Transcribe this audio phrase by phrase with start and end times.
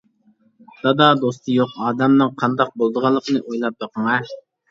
[0.77, 4.19] -دادا، دوستى يوق ئادەمنىڭ قانداق بولىدىغانلىقىنى ئويلاپ بېقىڭا.